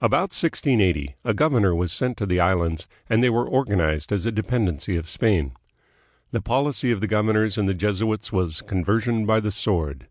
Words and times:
About 0.00 0.30
1680 0.32 1.14
a 1.24 1.34
governor 1.34 1.74
was 1.74 1.92
sent 1.92 2.16
to 2.16 2.24
the 2.24 2.40
islands, 2.40 2.86
and 3.10 3.22
they 3.22 3.28
were 3.28 3.46
or 3.46 3.66
ganized 3.66 4.12
as 4.12 4.24
a 4.24 4.32
dependency 4.32 4.96
of 4.96 5.10
Spain. 5.10 5.52
The 6.30 6.40
policy 6.40 6.90
of 6.90 7.02
the 7.02 7.06
governors 7.06 7.58
and 7.58 7.68
the 7.68 7.74
Jesuits 7.74 8.32
was 8.32 8.62
conversion 8.62 9.26
by 9.26 9.40
the 9.40 9.50
sword. 9.52 10.08